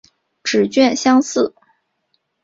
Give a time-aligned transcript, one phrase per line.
[0.41, 1.53] 指券相似。